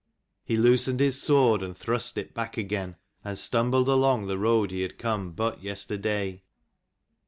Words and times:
He 0.43 0.57
loosened 0.57 0.99
his 0.99 1.21
sword 1.21 1.61
and 1.61 1.77
thrust 1.77 2.17
it 2.17 2.33
back 2.33 2.57
again, 2.57 2.95
and 3.23 3.37
stumbled 3.37 3.85
forth 3.85 3.93
along 3.93 4.25
the 4.25 4.39
road 4.39 4.71
he 4.71 4.81
had 4.81 4.97
come 4.97 5.31
but 5.33 5.61
yesterday. 5.61 6.41